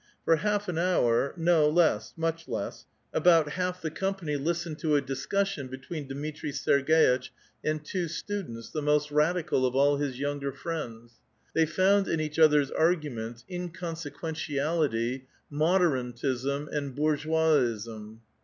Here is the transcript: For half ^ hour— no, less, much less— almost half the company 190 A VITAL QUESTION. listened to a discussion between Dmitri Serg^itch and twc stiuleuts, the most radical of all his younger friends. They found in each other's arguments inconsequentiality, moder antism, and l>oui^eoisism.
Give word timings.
For 0.25 0.37
half 0.37 0.65
^ 0.65 0.77
hour— 0.79 1.31
no, 1.37 1.69
less, 1.69 2.15
much 2.17 2.47
less— 2.47 2.87
almost 3.13 3.49
half 3.49 3.83
the 3.83 3.91
company 3.91 4.35
190 4.35 4.35
A 4.35 4.39
VITAL 4.39 4.65
QUESTION. 4.65 4.71
listened 4.71 4.79
to 4.79 4.95
a 4.95 5.15
discussion 5.15 5.67
between 5.67 6.07
Dmitri 6.07 6.51
Serg^itch 6.51 7.29
and 7.63 7.83
twc 7.83 8.05
stiuleuts, 8.23 8.71
the 8.71 8.81
most 8.81 9.11
radical 9.11 9.63
of 9.63 9.75
all 9.75 9.97
his 9.97 10.17
younger 10.19 10.51
friends. 10.51 11.19
They 11.53 11.67
found 11.67 12.07
in 12.07 12.19
each 12.19 12.39
other's 12.39 12.71
arguments 12.71 13.43
inconsequentiality, 13.47 15.25
moder 15.51 15.91
antism, 15.91 16.67
and 16.75 16.97
l>oui^eoisism. 16.97 18.17